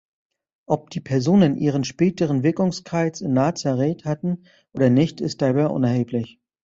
Ob 0.65 0.89
die 0.89 0.99
Personen 0.99 1.57
ihren 1.57 1.83
späteren 1.83 2.41
Wirkungskreis 2.41 3.21
in 3.21 3.33
Nazareth 3.33 4.03
hatten 4.03 4.45
oder 4.73 4.89
nicht, 4.89 5.21
ist 5.21 5.43
dabei 5.43 5.67
unerheblich. 5.67 6.39